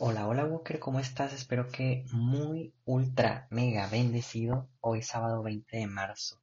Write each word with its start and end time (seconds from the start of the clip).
Hola, 0.00 0.28
hola 0.28 0.44
Walker, 0.44 0.78
¿cómo 0.78 1.00
estás? 1.00 1.32
Espero 1.32 1.66
que 1.66 2.04
muy 2.12 2.72
ultra 2.84 3.48
mega 3.50 3.88
bendecido 3.88 4.68
hoy 4.80 5.02
sábado 5.02 5.42
20 5.42 5.76
de 5.76 5.88
marzo. 5.88 6.40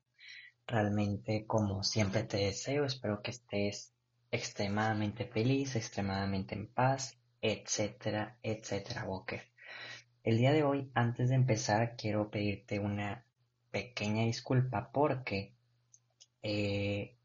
Realmente 0.67 1.45
como 1.45 1.81
siempre 1.81 2.23
te 2.23 2.35
deseo, 2.35 2.83
espero 2.83 3.21
que 3.21 3.31
estés 3.31 3.93
extremadamente 4.29 5.23
feliz, 5.25 5.77
extremadamente 5.77 6.53
en 6.53 6.67
paz, 6.67 7.17
etcétera, 7.41 8.37
etcétera 8.43 9.05
Walker. 9.05 9.41
El 10.23 10.37
día 10.37 10.51
de 10.51 10.63
hoy, 10.63 10.91
antes 10.93 11.29
de 11.29 11.35
empezar, 11.35 11.95
quiero 11.95 12.29
pedirte 12.29 12.79
una 12.79 13.25
pequeña 13.71 14.25
disculpa 14.25 14.91
porque 14.91 15.53
eh, 16.43 17.15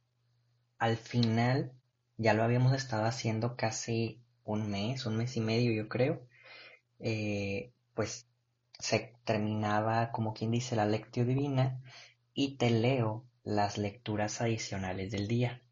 al 0.78 0.96
final 0.96 1.72
ya 2.18 2.34
lo 2.34 2.44
habíamos 2.44 2.72
estado 2.72 3.04
haciendo 3.04 3.56
casi 3.56 4.22
un 4.44 4.70
mes, 4.70 5.06
un 5.06 5.16
mes 5.16 5.36
y 5.36 5.40
medio 5.40 5.72
yo 5.72 5.88
creo, 5.88 6.26
eh, 6.98 7.72
pues 7.94 8.26
se 8.78 9.14
terminaba 9.24 10.10
como 10.12 10.34
quien 10.34 10.50
dice 10.50 10.76
la 10.76 10.86
lectio 10.86 11.24
divina 11.24 11.80
y 12.34 12.56
te 12.56 12.70
leo 12.70 13.24
las 13.42 13.78
lecturas 13.78 14.40
adicionales 14.40 15.10
del 15.10 15.28
día. 15.28 15.62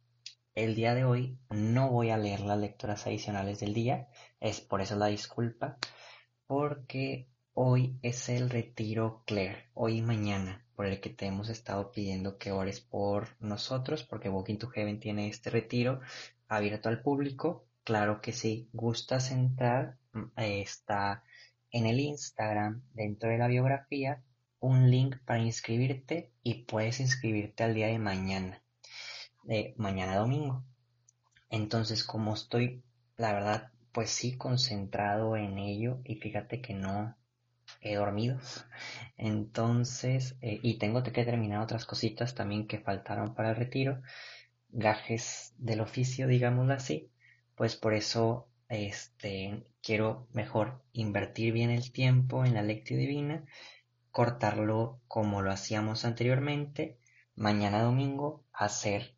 El 0.55 0.75
día 0.75 0.95
de 0.95 1.05
hoy 1.05 1.39
no 1.51 1.91
voy 1.91 2.11
a 2.11 2.19
leer 2.19 2.41
las 2.41 2.59
lecturas 2.59 3.07
adicionales 3.07 3.61
del 3.61 3.75
día, 3.75 4.09
es 4.41 4.61
por 4.61 4.81
eso 4.81 4.97
la 4.97 5.07
disculpa, 5.07 5.79
porque 6.47 7.29
hoy 7.55 7.99
es 8.03 8.29
el 8.29 8.51
retiro 8.51 9.23
Claire, 9.25 9.71
hoy 9.75 9.99
y 9.99 10.03
mañana, 10.03 10.65
por 10.75 10.87
el 10.87 11.01
que 11.01 11.11
te 11.11 11.27
hemos 11.27 11.49
estado 11.49 11.93
pidiendo 11.93 12.39
que 12.39 12.53
ores 12.53 12.81
por 12.81 13.37
nosotros, 13.41 14.03
porque 14.05 14.29
Walking 14.29 14.59
to 14.59 14.69
Heaven 14.69 14.99
tiene 14.99 15.29
este 15.29 15.51
retiro 15.51 16.01
abierto 16.49 16.89
al 16.89 17.03
público 17.03 17.68
Claro 17.89 18.21
que 18.21 18.33
sí, 18.33 18.69
gustas 18.75 19.31
entrar, 19.31 19.97
mm, 20.13 20.25
está 20.37 21.23
en 21.71 21.87
el 21.87 22.01
Instagram, 22.01 22.83
dentro 22.93 23.31
de 23.31 23.39
la 23.39 23.49
biografía, 23.49 24.23
un 24.61 24.91
link 24.91 25.17
para 25.25 25.39
inscribirte 25.39 26.31
y 26.43 26.65
puedes 26.65 27.01
inscribirte 27.01 27.65
al 27.65 27.73
día 27.73 27.87
de 27.87 27.99
mañana, 27.99 28.63
de 29.45 29.73
mañana 29.79 30.17
domingo. 30.17 30.63
Entonces, 31.49 32.05
como 32.05 32.35
estoy, 32.35 32.83
la 33.17 33.33
verdad, 33.33 33.73
pues 33.93 34.11
sí, 34.11 34.37
concentrado 34.37 35.35
en 35.39 35.57
ello 35.57 36.03
y 36.05 36.17
fíjate 36.17 36.61
que 36.61 36.75
no 36.75 37.17
he 37.81 37.95
dormido. 37.95 38.39
Entonces, 39.17 40.37
eh, 40.43 40.61
y 40.63 40.77
tengo 40.77 41.03
que 41.03 41.11
terminar 41.25 41.63
otras 41.63 41.87
cositas 41.87 42.35
también 42.35 42.67
que 42.67 42.81
faltaron 42.81 43.35
para 43.35 43.49
el 43.49 43.57
retiro, 43.57 44.03
gajes 44.69 45.55
del 45.57 45.81
oficio, 45.81 46.27
digámoslo 46.27 46.75
así 46.75 47.11
pues 47.59 47.75
por 47.75 47.93
eso 47.93 48.49
este, 48.69 49.67
quiero 49.83 50.29
mejor 50.33 50.81
invertir 50.93 51.53
bien 51.53 51.71
el 51.71 51.91
tiempo 51.91 52.45
en 52.45 52.55
la 52.55 52.63
lectura 52.63 53.01
divina, 53.01 53.45
cortarlo 54.13 55.01
como 55.09 55.43
lo 55.43 55.51
hacíamos 55.51 56.05
anteriormente, 56.05 56.99
mañana 57.35 57.83
domingo 57.83 58.45
hacer 58.53 59.17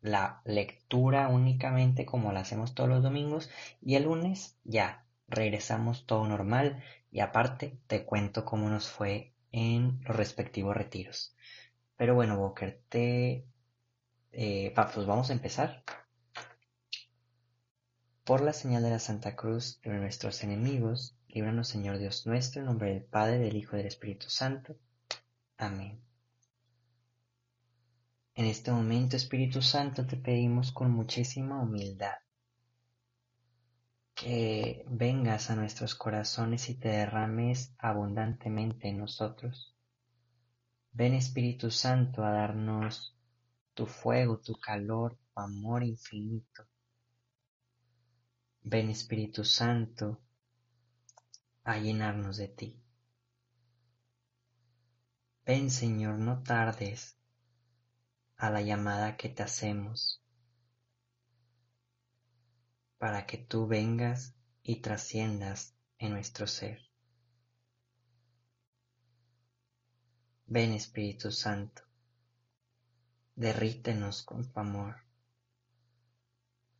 la 0.00 0.40
lectura 0.46 1.28
únicamente 1.28 2.06
como 2.06 2.32
lo 2.32 2.38
hacemos 2.38 2.74
todos 2.74 2.88
los 2.88 3.02
domingos 3.02 3.50
y 3.82 3.96
el 3.96 4.04
lunes 4.04 4.56
ya 4.64 5.04
regresamos 5.28 6.06
todo 6.06 6.26
normal 6.26 6.82
y 7.10 7.20
aparte 7.20 7.78
te 7.88 8.06
cuento 8.06 8.46
cómo 8.46 8.70
nos 8.70 8.88
fue 8.88 9.34
en 9.52 10.00
los 10.06 10.16
respectivos 10.16 10.74
retiros. 10.74 11.36
Pero 11.96 12.14
bueno, 12.14 12.38
Boker, 12.38 12.80
te... 12.88 13.44
Eh, 14.32 14.72
pues 14.74 15.06
vamos 15.06 15.28
a 15.28 15.34
empezar. 15.34 15.84
Por 18.24 18.40
la 18.40 18.52
señal 18.52 18.84
de 18.84 18.90
la 18.90 19.00
Santa 19.00 19.34
Cruz 19.34 19.80
de 19.82 19.90
nuestros 19.90 20.44
enemigos, 20.44 21.16
líbranos 21.26 21.66
Señor 21.66 21.98
Dios 21.98 22.24
nuestro, 22.24 22.60
en 22.60 22.66
nombre 22.66 22.94
del 22.94 23.02
Padre, 23.02 23.40
del 23.40 23.56
Hijo 23.56 23.74
y 23.74 23.78
del 23.78 23.88
Espíritu 23.88 24.30
Santo. 24.30 24.76
Amén. 25.56 26.00
En 28.36 28.44
este 28.46 28.70
momento, 28.70 29.16
Espíritu 29.16 29.60
Santo, 29.60 30.06
te 30.06 30.16
pedimos 30.16 30.70
con 30.70 30.92
muchísima 30.92 31.60
humildad 31.60 32.14
que 34.14 34.84
vengas 34.88 35.50
a 35.50 35.56
nuestros 35.56 35.96
corazones 35.96 36.68
y 36.68 36.76
te 36.76 36.90
derrames 36.90 37.74
abundantemente 37.76 38.88
en 38.88 38.98
nosotros. 38.98 39.74
Ven 40.92 41.14
Espíritu 41.14 41.72
Santo 41.72 42.22
a 42.22 42.30
darnos 42.30 43.16
tu 43.74 43.86
fuego, 43.86 44.38
tu 44.38 44.54
calor, 44.60 45.16
tu 45.16 45.40
amor 45.40 45.82
infinito 45.82 46.68
Ven 48.64 48.90
Espíritu 48.90 49.44
Santo 49.44 50.20
a 51.64 51.78
llenarnos 51.78 52.36
de 52.36 52.48
ti. 52.48 52.82
Ven 55.44 55.70
Señor, 55.70 56.18
no 56.18 56.42
tardes 56.42 57.16
a 58.36 58.50
la 58.50 58.62
llamada 58.62 59.16
que 59.16 59.28
te 59.28 59.42
hacemos 59.42 60.22
para 62.98 63.26
que 63.26 63.36
tú 63.36 63.66
vengas 63.66 64.36
y 64.62 64.80
trasciendas 64.80 65.74
en 65.98 66.12
nuestro 66.12 66.46
ser. 66.46 66.80
Ven 70.46 70.72
Espíritu 70.72 71.32
Santo, 71.32 71.82
derrítenos 73.34 74.22
con 74.22 74.52
tu 74.52 74.60
amor. 74.60 74.96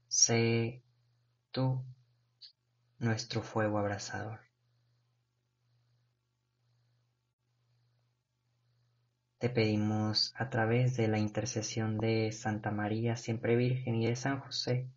Sé 0.06 0.84
tú, 1.52 1.84
nuestro 2.98 3.42
fuego 3.42 3.78
abrasador. 3.78 4.40
Te 9.38 9.50
pedimos 9.50 10.32
a 10.36 10.48
través 10.48 10.96
de 10.96 11.08
la 11.08 11.18
intercesión 11.18 11.98
de 11.98 12.32
Santa 12.32 12.70
María, 12.70 13.16
siempre 13.16 13.56
Virgen, 13.56 13.96
y 13.96 14.06
de 14.06 14.16
San 14.16 14.40
José, 14.40 14.88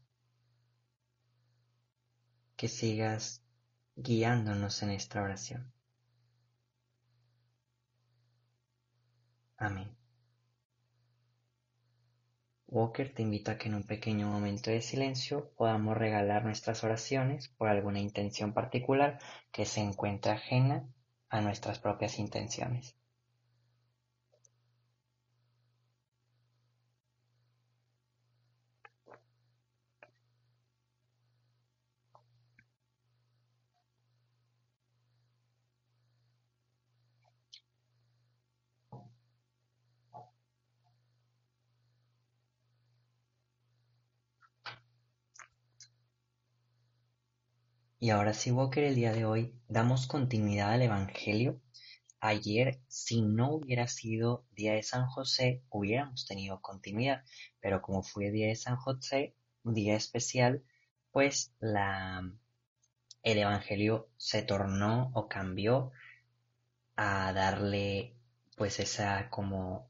que 2.55 2.67
sigas 2.67 3.43
guiándonos 3.95 4.81
en 4.83 4.91
esta 4.91 5.21
oración. 5.21 5.71
Amén. 9.57 9.94
Walker 12.75 13.13
te 13.13 13.21
invita 13.21 13.53
a 13.53 13.57
que 13.57 13.69
en 13.69 13.75
un 13.75 13.83
pequeño 13.83 14.27
momento 14.27 14.69
de 14.69 14.81
silencio 14.81 15.49
podamos 15.55 15.97
regalar 15.97 16.43
nuestras 16.43 16.83
oraciones 16.83 17.47
por 17.47 17.69
alguna 17.69 18.01
intención 18.01 18.51
particular 18.51 19.17
que 19.53 19.65
se 19.65 19.79
encuentre 19.79 20.33
ajena 20.33 20.85
a 21.29 21.39
nuestras 21.39 21.79
propias 21.79 22.19
intenciones. 22.19 22.97
Y 48.05 48.11
ahora 48.11 48.35
sí, 48.35 48.51
Walker, 48.51 48.83
el 48.83 48.93
día 48.93 49.11
de 49.13 49.25
hoy 49.25 49.55
damos 49.67 50.05
continuidad 50.05 50.73
al 50.73 50.83
Evangelio. 50.83 51.59
Ayer, 52.19 52.79
si 52.87 53.23
no 53.23 53.51
hubiera 53.51 53.87
sido 53.87 54.45
Día 54.51 54.73
de 54.73 54.83
San 54.83 55.07
José, 55.07 55.63
hubiéramos 55.71 56.27
tenido 56.27 56.61
continuidad, 56.61 57.23
pero 57.59 57.81
como 57.81 58.03
fue 58.03 58.29
Día 58.29 58.45
de 58.45 58.55
San 58.55 58.75
José, 58.75 59.33
día 59.63 59.95
especial, 59.95 60.63
pues 61.09 61.51
la, 61.59 62.31
el 63.23 63.37
Evangelio 63.39 64.07
se 64.17 64.43
tornó 64.43 65.09
o 65.15 65.27
cambió 65.27 65.91
a 66.95 67.33
darle 67.33 68.13
pues 68.55 68.79
esa 68.79 69.31
como 69.31 69.89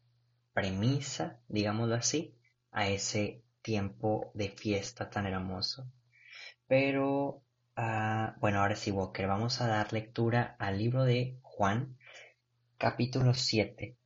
premisa, 0.54 1.42
digámoslo 1.50 1.96
así, 1.96 2.34
a 2.72 2.88
ese 2.88 3.44
tiempo 3.62 4.32
de 4.34 4.52
fiesta 4.52 5.10
tan 5.10 5.26
hermoso. 5.26 5.92
Pero 6.68 7.45
Ah, 7.78 8.38
bueno, 8.40 8.62
ahora 8.62 8.78
sí, 8.78 8.90
Walker, 8.90 9.28
vamos 9.28 9.60
a 9.60 9.68
dar 9.68 9.92
lectura 9.92 10.56
al 10.60 10.78
libro 10.78 11.04
de 11.04 11.38
Juan, 11.42 11.98
capítulo 12.78 13.34
7, 13.34 13.98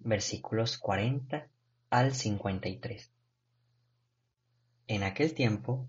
versículos 0.00 0.78
40 0.78 1.48
al 1.90 2.12
53. 2.12 3.12
En 4.88 5.04
aquel 5.04 5.32
tiempo, 5.32 5.88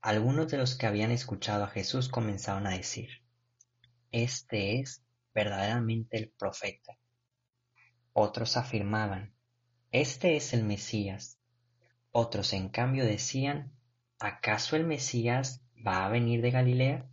algunos 0.00 0.50
de 0.50 0.58
los 0.58 0.74
que 0.74 0.86
habían 0.86 1.12
escuchado 1.12 1.62
a 1.62 1.68
Jesús 1.68 2.08
comenzaron 2.08 2.66
a 2.66 2.70
decir, 2.70 3.22
Este 4.10 4.80
es 4.80 5.04
verdaderamente 5.32 6.16
el 6.16 6.30
profeta. 6.30 6.98
Otros 8.12 8.56
afirmaban, 8.56 9.34
Este 9.92 10.34
es 10.34 10.52
el 10.52 10.64
Mesías. 10.64 11.38
Otros, 12.10 12.54
en 12.54 12.70
cambio, 12.70 13.04
decían, 13.04 13.72
¿acaso 14.18 14.74
el 14.74 14.84
Mesías 14.84 15.62
va 15.86 16.04
a 16.04 16.08
venir 16.08 16.42
de 16.42 16.50
Galilea? 16.50 17.06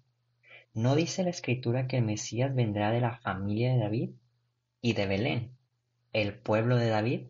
¿No 0.74 0.96
dice 0.96 1.24
la 1.24 1.30
escritura 1.30 1.88
que 1.88 1.98
el 1.98 2.04
Mesías 2.04 2.54
vendrá 2.54 2.92
de 2.92 3.02
la 3.02 3.18
familia 3.18 3.74
de 3.74 3.80
David 3.80 4.10
y 4.81 4.94
de 4.94 5.08
Belén, 5.08 5.58
el 6.14 6.38
pueblo 6.38 6.78
de 6.78 6.90
David? 6.90 7.28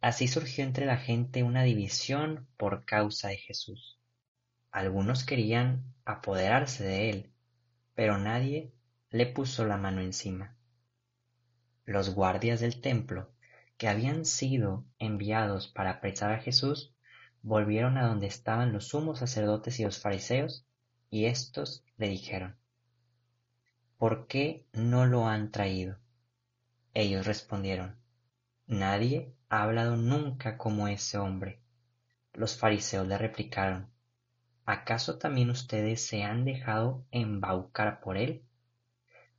Así 0.00 0.28
surgió 0.28 0.64
entre 0.64 0.86
la 0.86 0.96
gente 0.96 1.42
una 1.42 1.62
división 1.64 2.46
por 2.56 2.84
causa 2.84 3.28
de 3.28 3.36
Jesús. 3.36 3.98
Algunos 4.70 5.24
querían 5.24 5.82
apoderarse 6.04 6.84
de 6.84 7.10
él, 7.10 7.32
pero 7.94 8.16
nadie 8.16 8.72
le 9.10 9.26
puso 9.26 9.64
la 9.64 9.76
mano 9.76 10.00
encima. 10.00 10.56
Los 11.84 12.14
guardias 12.14 12.60
del 12.60 12.80
templo, 12.80 13.32
que 13.76 13.88
habían 13.88 14.24
sido 14.24 14.84
enviados 14.98 15.68
para 15.68 15.90
apresar 15.90 16.32
a 16.32 16.38
Jesús, 16.38 16.94
volvieron 17.42 17.96
a 17.98 18.06
donde 18.06 18.26
estaban 18.26 18.72
los 18.72 18.88
sumos 18.88 19.18
sacerdotes 19.20 19.78
y 19.80 19.84
los 19.84 20.00
fariseos 20.00 20.66
y 21.10 21.26
éstos 21.26 21.84
le 21.96 22.08
dijeron, 22.08 22.56
¿Por 23.96 24.26
qué 24.26 24.66
no 24.72 25.06
lo 25.06 25.26
han 25.26 25.50
traído? 25.50 25.98
Ellos 26.94 27.26
respondieron, 27.26 27.96
Nadie 28.66 29.34
ha 29.48 29.62
hablado 29.62 29.96
nunca 29.96 30.58
como 30.58 30.88
ese 30.88 31.18
hombre. 31.18 31.60
Los 32.32 32.56
fariseos 32.56 33.06
le 33.06 33.18
replicaron, 33.18 33.90
¿acaso 34.66 35.18
también 35.18 35.50
ustedes 35.50 36.06
se 36.06 36.22
han 36.22 36.44
dejado 36.44 37.04
embaucar 37.10 38.00
por 38.00 38.16
él? 38.18 38.44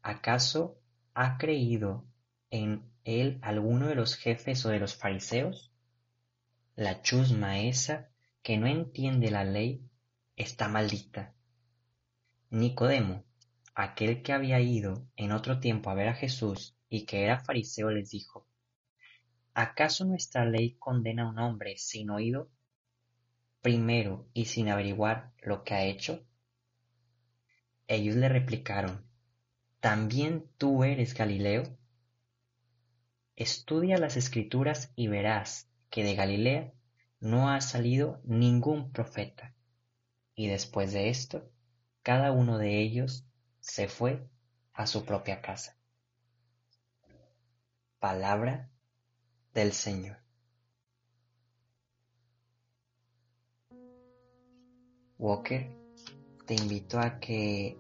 ¿Acaso 0.02 0.80
ha 1.14 1.38
creído 1.38 2.06
en 2.50 2.84
él 3.04 3.40
alguno 3.42 3.88
de 3.88 3.96
los 3.96 4.16
jefes 4.16 4.66
o 4.66 4.70
de 4.70 4.80
los 4.80 4.96
fariseos? 4.96 5.72
La 6.80 7.02
chusma 7.02 7.60
esa 7.60 8.10
que 8.42 8.56
no 8.56 8.66
entiende 8.66 9.30
la 9.32 9.44
ley 9.44 9.86
está 10.38 10.70
maldita. 10.70 11.36
Nicodemo, 12.52 13.26
aquel 13.76 14.22
que 14.22 14.32
había 14.32 14.62
ido 14.62 15.06
en 15.18 15.34
otro 15.34 15.60
tiempo 15.60 15.90
a 15.90 15.94
ver 15.94 16.08
a 16.08 16.14
Jesús 16.14 16.78
y 16.88 17.06
que 17.06 17.26
era 17.26 17.44
fariseo, 17.44 17.92
les 17.92 18.12
dijo, 18.12 18.48
¿acaso 19.54 20.06
nuestra 20.06 20.46
ley 20.46 20.78
condena 20.80 21.24
a 21.24 21.30
un 21.32 21.40
hombre 21.40 21.76
sin 21.78 22.12
oído 22.12 22.50
primero 23.62 24.30
y 24.34 24.46
sin 24.46 24.70
averiguar 24.70 25.34
lo 25.42 25.66
que 25.66 25.74
ha 25.74 25.84
hecho? 25.84 26.26
Ellos 27.90 28.16
le 28.16 28.30
replicaron, 28.30 29.06
¿también 29.82 30.50
tú 30.58 30.86
eres 30.86 31.14
Galileo? 31.14 31.78
Estudia 33.36 33.98
las 33.98 34.16
escrituras 34.16 34.94
y 34.96 35.10
verás 35.10 35.69
que 35.90 36.04
de 36.04 36.16
Galilea 36.16 36.74
no 37.20 37.50
ha 37.50 37.62
salido 37.62 38.22
ningún 38.24 38.92
profeta. 38.92 39.54
Y 40.36 40.48
después 40.48 40.94
de 40.94 41.10
esto, 41.10 41.52
cada 42.04 42.32
uno 42.32 42.58
de 42.58 42.80
ellos 42.82 43.26
se 43.60 43.88
fue 43.88 44.28
a 44.74 44.88
su 44.88 45.04
propia 45.06 45.42
casa. 45.42 45.78
Palabra 48.00 48.70
del 49.54 49.74
Señor. 49.74 50.18
Walker, 55.18 55.70
te 56.46 56.56
invito 56.56 56.98
a 56.98 57.20
que 57.20 57.78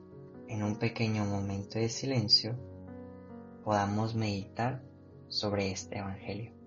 en 0.49 0.61
un 0.61 0.77
pequeño 0.77 1.23
momento 1.23 1.79
de 1.79 1.87
silencio 1.87 2.59
podamos 3.63 4.13
meditar 4.13 4.83
sobre 5.29 5.71
este 5.71 5.99
Evangelio. 5.99 6.58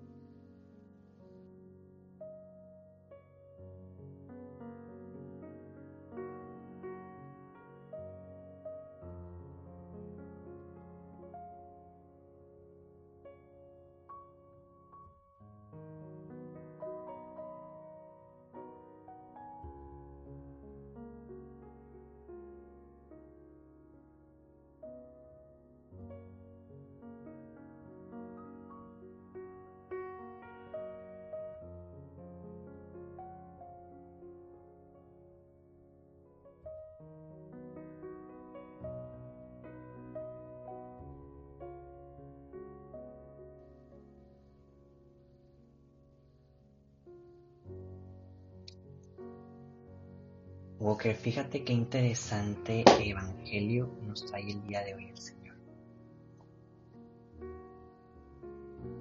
Walker, 50.83 51.15
fíjate 51.15 51.63
qué 51.63 51.71
interesante 51.71 52.83
evangelio 52.99 53.89
nos 54.01 54.25
trae 54.25 54.51
el 54.51 54.61
día 54.63 54.83
de 54.83 54.93
hoy 54.93 55.05
el 55.07 55.17
Señor. 55.17 55.55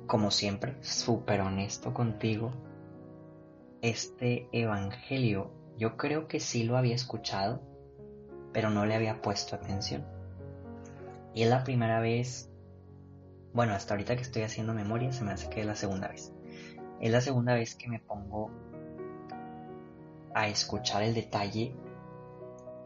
Como 0.06 0.31
siempre, 0.31 0.76
súper 0.81 1.40
honesto 1.40 1.93
contigo, 1.93 2.52
este 3.81 4.49
evangelio 4.52 5.50
yo 5.76 5.96
creo 5.96 6.29
que 6.29 6.38
sí 6.38 6.62
lo 6.62 6.76
había 6.76 6.94
escuchado, 6.94 7.61
pero 8.52 8.70
no 8.70 8.87
le 8.87 8.94
había 8.94 9.20
puesto 9.20 9.56
atención. 9.56 10.06
Y 11.34 11.43
es 11.43 11.50
la 11.50 11.64
primera 11.64 11.99
vez, 11.99 12.49
bueno, 13.52 13.73
hasta 13.73 13.94
ahorita 13.94 14.14
que 14.14 14.23
estoy 14.23 14.43
haciendo 14.43 14.73
memoria, 14.73 15.12
se 15.12 15.25
me 15.25 15.32
hace 15.32 15.50
que 15.50 15.62
es 15.62 15.67
la 15.67 15.75
segunda 15.75 16.06
vez. 16.06 16.32
Es 17.00 17.11
la 17.11 17.20
segunda 17.20 17.55
vez 17.55 17.75
que 17.75 17.88
me 17.88 17.99
pongo 17.99 18.52
a 20.34 20.49
escuchar 20.49 21.02
el 21.02 21.14
detalle 21.14 21.75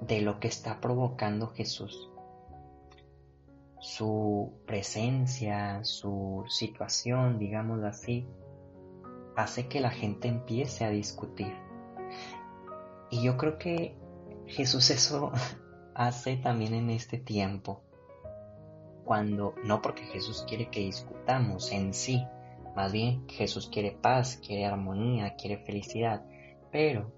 de 0.00 0.20
lo 0.20 0.40
que 0.40 0.48
está 0.48 0.80
provocando 0.80 1.48
Jesús. 1.48 2.10
Su 3.80 4.52
presencia, 4.66 5.84
su 5.84 6.44
situación, 6.48 7.38
digámoslo 7.38 7.86
así, 7.86 8.26
hace 9.36 9.68
que 9.68 9.80
la 9.80 9.90
gente 9.90 10.28
empiece 10.28 10.84
a 10.84 10.90
discutir. 10.90 11.54
Y 13.10 13.22
yo 13.22 13.36
creo 13.36 13.58
que 13.58 13.96
Jesús 14.46 14.90
eso 14.90 15.32
hace 15.94 16.36
también 16.36 16.74
en 16.74 16.90
este 16.90 17.18
tiempo. 17.18 17.82
Cuando, 19.04 19.54
no 19.62 19.80
porque 19.82 20.02
Jesús 20.02 20.44
quiere 20.48 20.68
que 20.68 20.80
discutamos 20.80 21.70
en 21.70 21.94
sí, 21.94 22.26
más 22.74 22.92
bien 22.92 23.28
Jesús 23.28 23.68
quiere 23.72 23.92
paz, 23.92 24.40
quiere 24.44 24.66
armonía, 24.66 25.36
quiere 25.36 25.58
felicidad, 25.58 26.26
pero 26.72 27.12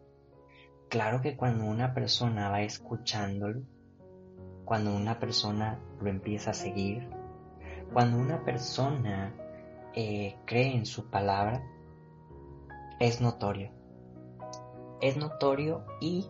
Claro 0.89 1.21
que 1.21 1.37
cuando 1.37 1.65
una 1.67 1.93
persona 1.93 2.49
va 2.49 2.63
escuchándolo, 2.63 3.63
cuando 4.65 4.95
una 4.95 5.19
persona 5.19 5.79
lo 6.01 6.09
empieza 6.09 6.53
a 6.53 6.55
seguir, 6.55 7.11
cuando 7.93 8.19
una 8.19 8.43
persona 8.45 9.35
eh, 9.95 10.37
cree 10.47 10.75
en 10.75 10.87
su 10.87 11.11
palabra, 11.11 11.63
es 13.01 13.21
notorio. 13.21 13.71
Es 15.01 15.17
notorio 15.17 15.85
y 16.01 16.27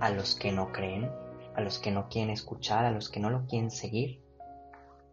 a 0.00 0.10
los 0.10 0.34
que 0.34 0.52
no 0.52 0.72
creen, 0.72 1.10
a 1.54 1.60
los 1.60 1.78
que 1.78 1.90
no 1.90 2.08
quieren 2.08 2.30
escuchar, 2.30 2.86
a 2.86 2.90
los 2.90 3.10
que 3.10 3.20
no 3.20 3.28
lo 3.28 3.46
quieren 3.46 3.70
seguir, 3.70 4.22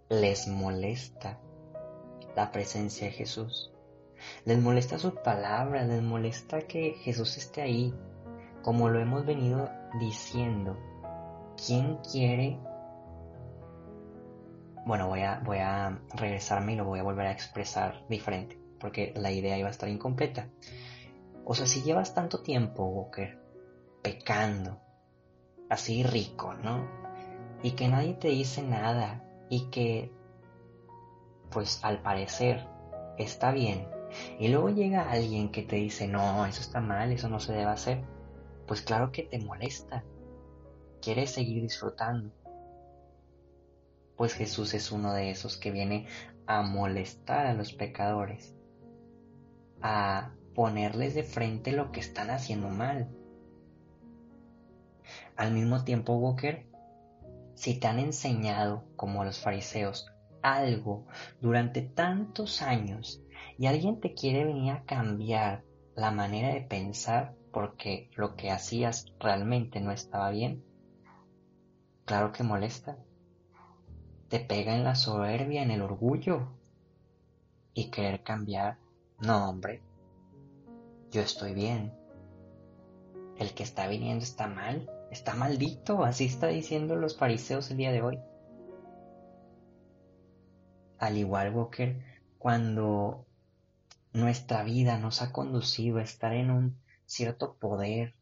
les 0.09 0.47
molesta 0.47 1.39
la 2.35 2.51
presencia 2.51 3.07
de 3.07 3.13
Jesús. 3.13 3.73
Les 4.45 4.59
molesta 4.59 4.97
su 4.97 5.15
palabra, 5.15 5.83
les 5.83 6.01
molesta 6.01 6.61
que 6.61 6.93
Jesús 7.01 7.37
esté 7.37 7.61
ahí. 7.61 7.93
Como 8.61 8.89
lo 8.89 8.99
hemos 8.99 9.25
venido 9.25 9.69
diciendo, 9.99 10.77
¿quién 11.65 11.97
quiere? 12.11 12.59
Bueno, 14.85 15.07
voy 15.07 15.21
a, 15.21 15.41
voy 15.43 15.59
a 15.59 16.01
regresarme 16.13 16.73
y 16.73 16.75
lo 16.75 16.85
voy 16.85 16.99
a 16.99 17.03
volver 17.03 17.27
a 17.27 17.31
expresar 17.31 18.05
diferente, 18.07 18.59
porque 18.79 19.13
la 19.15 19.31
idea 19.31 19.57
iba 19.57 19.67
a 19.67 19.71
estar 19.71 19.89
incompleta. 19.89 20.47
O 21.45 21.53
sea, 21.53 21.65
si 21.65 21.81
llevas 21.81 22.13
tanto 22.13 22.41
tiempo, 22.41 22.85
Walker, 22.85 23.39
pecando, 24.01 24.79
así 25.69 26.03
rico, 26.03 26.53
¿no? 26.53 26.87
Y 27.63 27.71
que 27.71 27.87
nadie 27.87 28.13
te 28.13 28.29
dice 28.29 28.61
nada 28.61 29.23
y 29.49 29.69
que, 29.69 30.11
pues 31.49 31.83
al 31.83 32.01
parecer, 32.01 32.67
está 33.17 33.51
bien, 33.51 33.87
y 34.39 34.47
luego 34.47 34.69
llega 34.69 35.11
alguien 35.11 35.51
que 35.51 35.63
te 35.63 35.77
dice, 35.77 36.07
no, 36.07 36.45
eso 36.45 36.61
está 36.61 36.79
mal, 36.81 37.11
eso 37.11 37.29
no 37.29 37.39
se 37.39 37.53
debe 37.53 37.71
hacer, 37.71 38.03
pues 38.67 38.81
claro 38.81 39.11
que 39.11 39.23
te 39.23 39.39
molesta. 39.39 40.03
Quieres 41.01 41.31
seguir 41.31 41.61
disfrutando. 41.61 42.31
Pues 44.15 44.33
Jesús 44.33 44.73
es 44.73 44.91
uno 44.91 45.13
de 45.13 45.31
esos 45.31 45.57
que 45.57 45.71
viene 45.71 46.07
a 46.45 46.61
molestar 46.61 47.47
a 47.47 47.53
los 47.53 47.73
pecadores, 47.73 48.53
a 49.81 50.31
ponerles 50.53 51.15
de 51.15 51.23
frente 51.23 51.71
lo 51.71 51.91
que 51.91 51.99
están 51.99 52.29
haciendo 52.29 52.69
mal, 52.69 53.09
Al 55.35 55.53
mismo 55.53 55.83
tiempo, 55.83 56.13
Walker, 56.13 56.67
si 57.55 57.79
te 57.79 57.87
han 57.87 57.99
enseñado, 57.99 58.83
como 58.95 59.23
los 59.23 59.39
fariseos, 59.39 60.11
algo 60.41 61.07
durante 61.39 61.81
tantos 61.81 62.61
años 62.61 63.20
y 63.61 63.67
alguien 63.67 63.99
te 63.99 64.15
quiere 64.15 64.43
venir 64.43 64.71
a 64.71 64.85
cambiar 64.85 65.63
la 65.93 66.09
manera 66.09 66.51
de 66.51 66.61
pensar 66.61 67.35
porque 67.51 68.09
lo 68.15 68.35
que 68.35 68.49
hacías 68.49 69.05
realmente 69.19 69.79
no 69.81 69.91
estaba 69.91 70.31
bien, 70.31 70.63
claro 72.05 72.31
que 72.31 72.41
molesta. 72.41 72.97
Te 74.29 74.39
pega 74.39 74.73
en 74.73 74.83
la 74.83 74.95
soberbia, 74.95 75.61
en 75.61 75.69
el 75.69 75.83
orgullo 75.83 76.47
y 77.75 77.91
querer 77.91 78.23
cambiar. 78.23 78.79
No, 79.19 79.51
hombre, 79.51 79.83
yo 81.11 81.21
estoy 81.21 81.53
bien. 81.53 81.93
El 83.37 83.53
que 83.53 83.61
está 83.61 83.87
viniendo 83.87 84.23
está 84.23 84.47
mal, 84.47 84.89
está 85.11 85.35
maldito, 85.35 86.03
así 86.03 86.25
está 86.25 86.47
diciendo 86.47 86.95
los 86.95 87.15
fariseos 87.15 87.69
el 87.69 87.77
día 87.77 87.91
de 87.91 88.01
hoy. 88.01 88.19
Al 90.97 91.15
igual, 91.15 91.53
Walker, 91.53 92.03
cuando 92.39 93.27
nuestra 94.13 94.63
vida 94.63 94.97
nos 94.97 95.21
ha 95.21 95.31
conducido 95.31 95.97
a 95.97 96.03
estar 96.03 96.33
en 96.33 96.51
un 96.51 96.77
cierto 97.05 97.55
poder, 97.55 98.13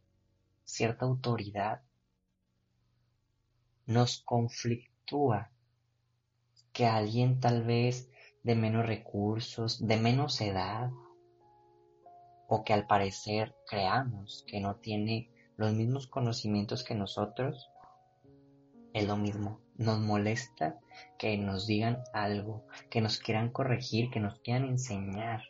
cierta 0.64 1.06
autoridad, 1.06 1.82
nos 3.86 4.22
conflictúa 4.22 5.52
que 6.74 6.86
alguien 6.86 7.40
tal 7.40 7.64
vez 7.64 8.10
de 8.44 8.56
menos 8.56 8.86
recursos, 8.86 9.86
de 9.86 9.98
menos 9.98 10.40
edad, 10.42 10.92
o 12.48 12.64
que 12.64 12.74
al 12.74 12.88
parecer 12.88 13.56
creamos 13.68 14.44
que 14.48 14.60
no 14.60 14.76
tiene 14.76 15.30
los 15.58 15.74
mismos 15.74 16.08
conocimientos 16.08 16.84
que 16.84 16.96
nosotros, 16.96 17.70
es 18.94 19.08
lo 19.08 19.18
mismo. 19.18 19.60
Nos 19.76 20.00
molesta 20.00 20.80
que 21.18 21.38
nos 21.38 21.68
digan 21.68 22.04
algo, 22.14 22.66
que 22.90 23.02
nos 23.02 23.20
quieran 23.20 23.50
corregir, 23.50 24.10
que 24.10 24.20
nos 24.20 24.40
quieran 24.40 24.66
enseñar. 24.66 25.44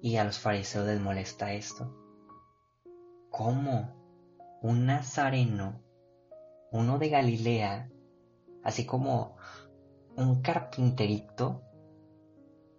Y 0.00 0.16
a 0.16 0.24
los 0.24 0.38
fariseos 0.38 0.86
les 0.86 1.00
molesta 1.00 1.52
esto. 1.52 1.94
¿Cómo 3.30 3.96
un 4.62 4.86
nazareno, 4.86 5.80
uno 6.72 6.98
de 6.98 7.08
Galilea, 7.08 7.90
así 8.62 8.86
como 8.86 9.36
un 10.16 10.42
carpinterito 10.42 11.62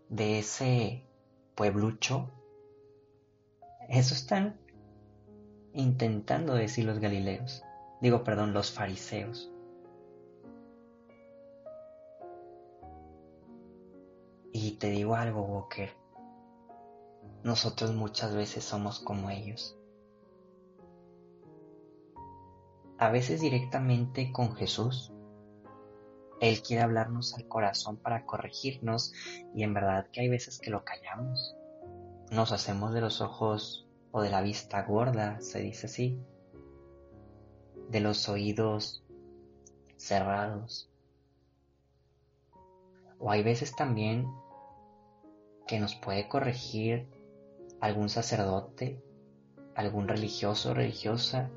de 0.09 0.39
ese 0.39 1.05
pueblucho, 1.55 2.29
eso 3.89 4.13
están 4.13 4.59
intentando 5.73 6.55
decir 6.55 6.85
los 6.85 6.99
galileos, 6.99 7.63
digo, 8.01 8.23
perdón, 8.23 8.53
los 8.53 8.71
fariseos. 8.71 9.51
Y 14.51 14.71
te 14.71 14.89
digo 14.89 15.15
algo, 15.15 15.43
Walker, 15.43 15.91
nosotros 17.43 17.93
muchas 17.93 18.35
veces 18.35 18.63
somos 18.63 18.99
como 18.99 19.29
ellos. 19.29 19.77
A 22.97 23.09
veces 23.09 23.41
directamente 23.41 24.31
con 24.31 24.55
Jesús. 24.55 25.13
Él 26.39 26.61
quiere 26.61 26.83
hablarnos 26.83 27.33
al 27.35 27.47
corazón 27.47 27.97
para 27.97 28.25
corregirnos 28.25 29.13
y 29.55 29.63
en 29.63 29.73
verdad 29.73 30.07
que 30.11 30.21
hay 30.21 30.29
veces 30.29 30.59
que 30.59 30.69
lo 30.69 30.83
callamos. 30.83 31.55
Nos 32.31 32.51
hacemos 32.51 32.93
de 32.93 33.01
los 33.01 33.21
ojos 33.21 33.87
o 34.11 34.21
de 34.21 34.29
la 34.29 34.41
vista 34.41 34.83
gorda, 34.83 35.39
se 35.41 35.59
dice 35.61 35.87
así, 35.87 36.19
de 37.89 37.99
los 38.01 38.29
oídos 38.29 39.03
cerrados. 39.95 40.91
O 43.19 43.31
hay 43.31 43.43
veces 43.43 43.75
también 43.75 44.27
que 45.65 45.79
nos 45.79 45.95
puede 45.95 46.27
corregir 46.27 47.07
algún 47.79 48.09
sacerdote, 48.09 49.01
algún 49.75 50.07
religioso 50.07 50.73
religiosa, 50.73 51.51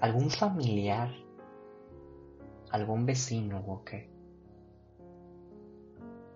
algún 0.00 0.30
familiar, 0.30 1.12
algún 2.70 3.06
vecino 3.06 3.62
o. 3.66 3.82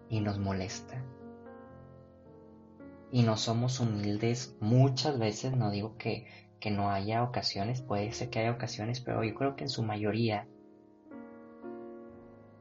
Y 0.09 0.21
nos 0.21 0.38
molesta. 0.38 1.02
Y 3.11 3.23
no 3.23 3.37
somos 3.37 3.80
humildes 3.80 4.56
muchas 4.61 5.18
veces, 5.18 5.56
no 5.56 5.71
digo 5.71 5.97
que, 5.97 6.26
que 6.61 6.71
no 6.71 6.90
haya 6.90 7.23
ocasiones, 7.23 7.80
puede 7.80 8.12
ser 8.12 8.30
que 8.30 8.40
haya 8.40 8.52
ocasiones, 8.52 9.00
pero 9.00 9.25
yo 9.25 9.35
creo 9.35 9.56
que 9.56 9.64
en 9.64 9.71
su 9.71 9.83
mayoría 9.83 10.47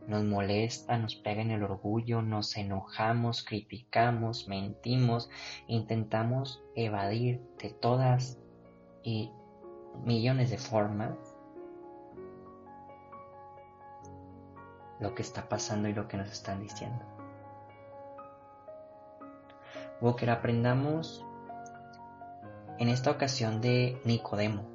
nos 0.08 0.24
molesta, 0.24 0.98
nos 0.98 1.16
pega 1.16 1.42
en 1.42 1.52
el 1.52 1.64
orgullo, 1.64 2.22
nos 2.22 2.56
enojamos, 2.58 3.44
criticamos, 3.44 4.48
mentimos, 4.48 5.30
intentamos 5.68 6.64
evadir 6.76 7.42
de 7.62 7.70
todas 7.72 8.40
y 9.04 9.32
millones 10.04 10.50
de 10.50 10.58
formas 10.58 11.16
lo 15.00 15.14
que 15.14 15.22
está 15.22 15.48
pasando 15.50 15.88
y 15.90 15.94
lo 15.94 16.08
que 16.08 16.18
nos 16.18 16.32
están 16.32 16.62
diciendo. 16.62 17.04
Walker, 20.02 20.30
aprendamos 20.30 21.26
en 22.80 22.90
esta 22.90 23.12
ocasión 23.12 23.62
de 23.62 24.02
Nicodemo. 24.06 24.66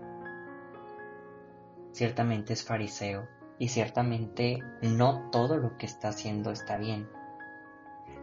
Ciertamente 1.93 2.53
es 2.53 2.65
fariseo, 2.65 3.29
y 3.61 3.69
ciertamente 3.69 4.59
no 4.81 5.29
todo 5.31 5.59
lo 5.59 5.77
que 5.77 5.85
está 5.85 6.09
haciendo 6.09 6.51
está 6.51 6.79
bien. 6.79 7.07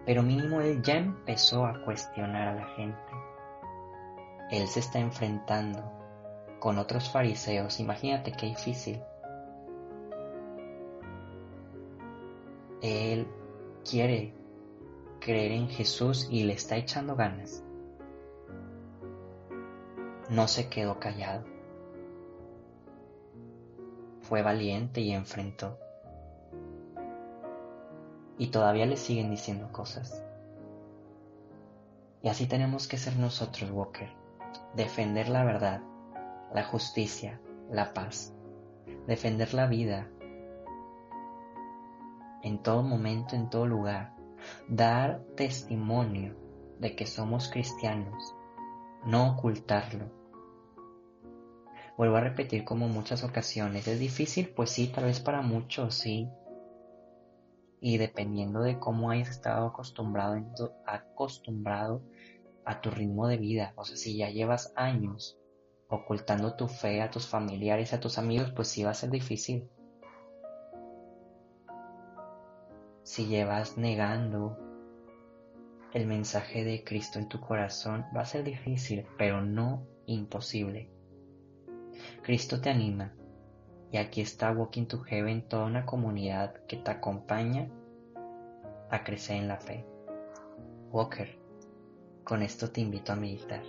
Pero 0.04 0.24
mínimo 0.24 0.62
él 0.62 0.82
ya 0.82 0.96
empezó 0.96 1.68
a 1.68 1.80
cuestionar 1.86 2.48
a 2.48 2.56
la 2.56 2.66
gente. 2.70 2.98
Él 4.50 4.68
se 4.68 4.80
está 4.80 4.98
enfrentando 4.98 5.94
con 6.60 6.80
otros 6.80 7.12
fariseos. 7.12 7.80
Imagínate 7.80 8.32
qué 8.32 8.48
difícil. 8.48 9.00
Él 12.82 13.28
quiere 13.88 14.34
creer 15.20 15.52
en 15.52 15.70
Jesús 15.70 16.28
y 16.32 16.46
le 16.46 16.54
está 16.54 16.78
echando 16.78 17.16
ganas. 17.16 17.64
No 20.32 20.48
se 20.48 20.68
quedó 20.68 21.00
callado 21.00 21.57
fue 24.28 24.42
valiente 24.42 25.00
y 25.00 25.14
enfrentó. 25.14 25.80
Y 28.38 28.48
todavía 28.48 28.86
le 28.86 28.98
siguen 28.98 29.30
diciendo 29.30 29.72
cosas. 29.72 30.22
Y 32.22 32.28
así 32.28 32.46
tenemos 32.46 32.88
que 32.88 32.98
ser 32.98 33.16
nosotros, 33.16 33.72
Walker. 33.72 34.10
Defender 34.76 35.30
la 35.30 35.46
verdad, 35.46 35.82
la 36.54 36.66
justicia, 36.66 37.40
la 37.72 37.94
paz. 37.94 38.34
Defender 39.08 39.54
la 39.54 39.68
vida. 39.68 40.10
En 42.44 42.62
todo 42.62 42.84
momento, 42.84 43.36
en 43.36 43.50
todo 43.50 43.66
lugar. 43.66 44.14
Dar 44.68 45.22
testimonio 45.36 46.36
de 46.80 46.96
que 46.98 47.06
somos 47.06 47.50
cristianos. 47.50 48.36
No 49.06 49.32
ocultarlo 49.32 50.17
Vuelvo 51.98 52.18
a 52.18 52.22
repetir 52.22 52.64
como 52.64 52.88
muchas 52.88 53.24
ocasiones, 53.24 53.88
¿es 53.88 54.00
difícil? 54.00 54.50
Pues 54.50 54.70
sí, 54.70 54.88
tal 54.88 55.06
vez 55.06 55.20
para 55.20 55.42
muchos, 55.42 55.96
sí. 55.96 56.30
Y 57.82 57.98
dependiendo 57.98 58.62
de 58.62 58.78
cómo 58.78 59.10
hayas 59.10 59.30
estado 59.30 59.66
acostumbrado, 59.66 60.40
acostumbrado 60.86 62.04
a 62.66 62.82
tu 62.82 62.92
ritmo 62.92 63.28
de 63.28 63.38
vida, 63.38 63.74
o 63.76 63.84
sea, 63.84 63.98
si 63.98 64.16
ya 64.16 64.30
llevas 64.30 64.74
años 64.76 65.40
ocultando 65.90 66.56
tu 66.56 66.68
fe 66.68 67.02
a 67.02 67.10
tus 67.10 67.28
familiares, 67.28 67.94
a 67.94 68.00
tus 68.00 68.20
amigos, 68.20 68.52
pues 68.52 68.68
sí 68.68 68.84
va 68.84 68.92
a 68.92 68.94
ser 68.94 69.10
difícil. 69.10 69.68
Si 73.02 73.26
llevas 73.26 73.76
negando 73.76 74.56
el 75.94 76.06
mensaje 76.06 76.64
de 76.64 76.84
Cristo 76.84 77.18
en 77.18 77.28
tu 77.28 77.40
corazón, 77.40 78.06
va 78.16 78.22
a 78.22 78.26
ser 78.26 78.44
difícil, 78.44 79.08
pero 79.18 79.42
no 79.42 79.88
imposible. 80.06 80.92
Cristo 82.22 82.60
te 82.62 82.70
anima 82.70 83.14
y 83.92 83.98
aquí 83.98 84.22
está 84.22 84.52
Walking 84.52 84.86
to 84.86 85.02
Heaven, 85.02 85.48
toda 85.48 85.66
una 85.66 85.86
comunidad 85.86 86.56
que 86.68 86.78
te 86.78 86.92
acompaña 86.92 87.70
a 88.90 89.04
crecer 89.04 89.38
en 89.38 89.48
la 89.48 89.58
fe. 89.58 89.86
Walker, 90.92 91.38
con 92.24 92.42
esto 92.42 92.70
te 92.70 92.82
invito 92.82 93.14
a 93.14 93.16
meditar. 93.16 93.64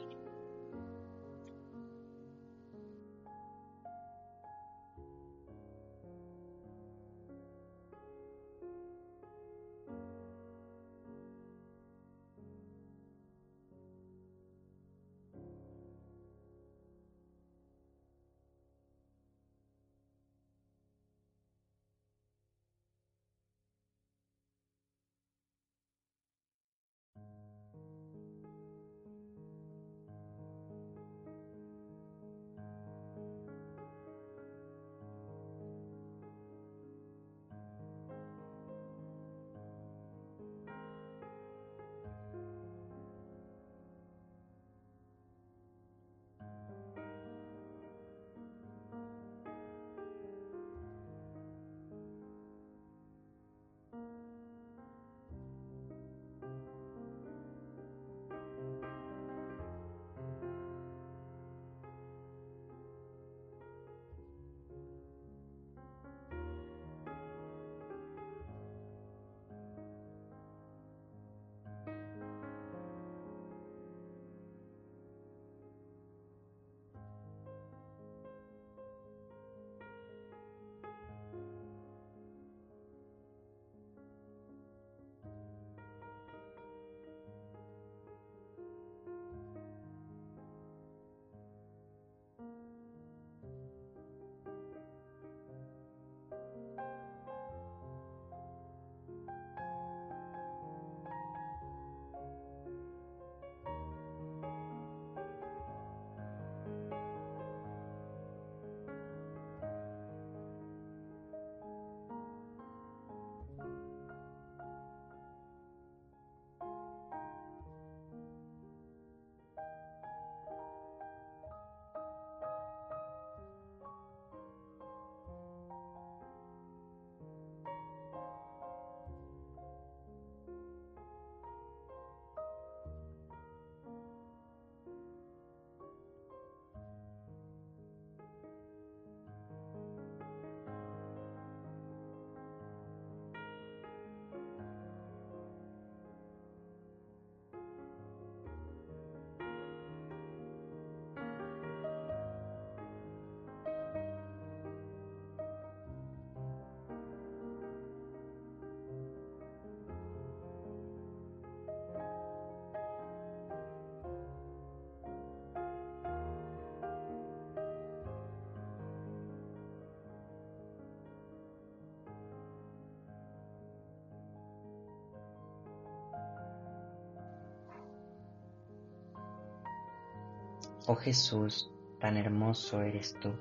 Oh 180.87 180.95
Jesús, 180.95 181.71
tan 182.01 182.17
hermoso 182.17 182.81
eres 182.81 183.15
tú. 183.21 183.33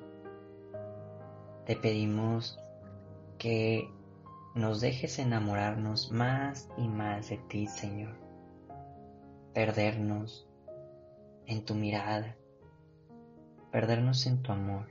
Te 1.66 1.76
pedimos 1.76 2.60
que 3.38 3.90
nos 4.56 4.82
dejes 4.82 5.20
enamorarnos 5.20 6.12
más 6.12 6.70
y 6.78 6.88
más 6.88 7.30
de 7.30 7.38
ti, 7.38 7.68
Señor. 7.68 8.16
Perdernos 9.54 10.48
en 11.46 11.64
tu 11.64 11.76
mirada, 11.76 12.36
perdernos 13.72 14.26
en 14.28 14.42
tu 14.42 14.52
amor, 14.52 14.88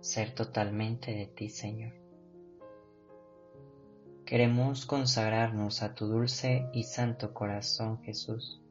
ser 0.00 0.34
totalmente 0.34 1.12
de 1.12 1.26
ti, 1.26 1.48
Señor. 1.48 1.92
Queremos 4.24 4.86
consagrarnos 4.86 5.82
a 5.82 5.94
tu 5.94 6.06
dulce 6.06 6.68
y 6.72 6.84
santo 6.84 7.34
corazón, 7.34 8.02
Jesús. 8.02 8.62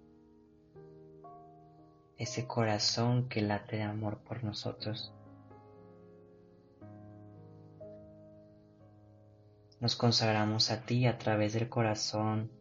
Ese 2.17 2.47
corazón 2.47 3.29
que 3.29 3.41
late 3.41 3.77
de 3.77 3.83
amor 3.83 4.19
por 4.23 4.43
nosotros. 4.43 5.13
Nos 9.79 9.95
consagramos 9.95 10.71
a 10.71 10.81
ti 10.85 11.05
a 11.05 11.19
través 11.19 11.53
del 11.53 11.69
corazón 11.69 12.51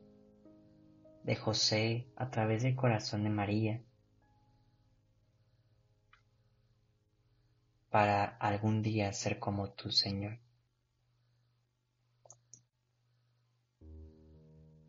de 1.23 1.35
José, 1.35 2.07
a 2.17 2.31
través 2.31 2.63
del 2.63 2.77
corazón 2.77 3.25
de 3.25 3.31
María, 3.31 3.83
para 7.91 8.25
algún 8.25 8.83
día 8.83 9.13
ser 9.15 9.39
como 9.39 9.71
tú, 9.71 9.91
Señor. 9.91 10.39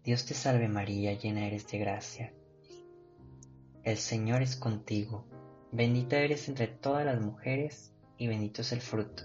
Dios 0.04 0.26
te 0.26 0.34
salve 0.34 0.68
María, 0.68 1.14
llena 1.14 1.48
eres 1.48 1.68
de 1.68 1.78
gracia. 1.80 2.37
El 3.88 3.96
Señor 3.96 4.42
es 4.42 4.58
contigo, 4.58 5.24
bendita 5.72 6.18
eres 6.18 6.50
entre 6.50 6.68
todas 6.68 7.06
las 7.06 7.22
mujeres 7.22 7.96
y 8.18 8.28
bendito 8.28 8.60
es 8.62 8.74
el 8.74 8.82
fruto 8.82 9.24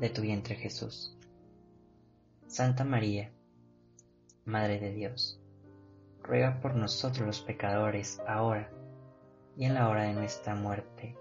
de 0.00 0.10
tu 0.10 0.22
vientre 0.22 0.56
Jesús. 0.56 1.16
Santa 2.48 2.82
María, 2.82 3.30
Madre 4.44 4.80
de 4.80 4.92
Dios, 4.92 5.40
ruega 6.24 6.58
por 6.60 6.74
nosotros 6.74 7.24
los 7.24 7.40
pecadores, 7.40 8.20
ahora 8.26 8.68
y 9.56 9.66
en 9.66 9.74
la 9.74 9.88
hora 9.88 10.02
de 10.02 10.12
nuestra 10.12 10.56
muerte. 10.56 11.16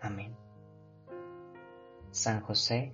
Amén. 0.00 0.34
San 2.10 2.40
José, 2.40 2.92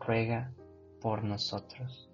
ruega 0.00 0.52
por 1.00 1.24
nosotros. 1.24 2.13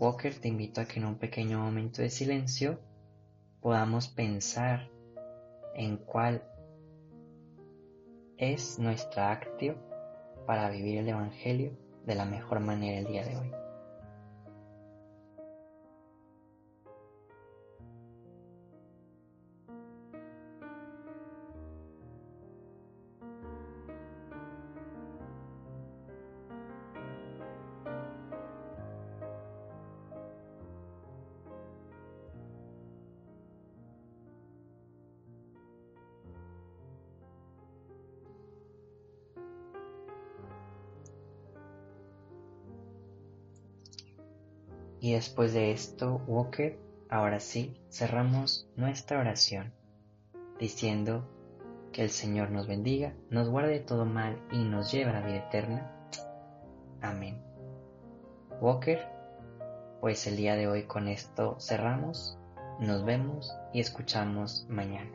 Walker 0.00 0.34
te 0.34 0.48
invito 0.48 0.80
a 0.80 0.86
que 0.86 0.98
en 0.98 1.04
un 1.04 1.16
pequeño 1.16 1.58
momento 1.58 2.00
de 2.00 2.08
silencio 2.08 2.80
podamos 3.60 4.08
pensar 4.08 4.88
en 5.74 5.98
cuál 5.98 6.42
es 8.38 8.78
nuestra 8.78 9.30
actio 9.30 9.76
para 10.46 10.70
vivir 10.70 10.96
el 10.96 11.08
Evangelio 11.10 11.76
de 12.06 12.14
la 12.14 12.24
mejor 12.24 12.60
manera 12.60 12.98
el 12.98 13.08
día 13.08 13.26
de 13.26 13.36
hoy. 13.36 13.59
Y 45.00 45.14
después 45.14 45.54
de 45.54 45.72
esto, 45.72 46.22
Walker, 46.26 46.78
ahora 47.08 47.40
sí, 47.40 47.74
cerramos 47.90 48.68
nuestra 48.76 49.18
oración 49.18 49.72
diciendo 50.58 51.26
que 51.92 52.02
el 52.02 52.10
Señor 52.10 52.50
nos 52.50 52.66
bendiga, 52.66 53.14
nos 53.30 53.48
guarde 53.48 53.72
de 53.72 53.80
todo 53.80 54.04
mal 54.04 54.38
y 54.52 54.58
nos 54.58 54.92
lleve 54.92 55.10
a 55.10 55.20
la 55.20 55.26
vida 55.26 55.38
eterna. 55.38 55.90
Amén. 57.00 57.42
Walker, 58.60 59.08
pues 60.00 60.26
el 60.26 60.36
día 60.36 60.54
de 60.54 60.68
hoy 60.68 60.84
con 60.84 61.08
esto 61.08 61.56
cerramos, 61.58 62.38
nos 62.78 63.04
vemos 63.04 63.56
y 63.72 63.80
escuchamos 63.80 64.66
mañana. 64.68 65.10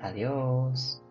Adiós. 0.00 1.01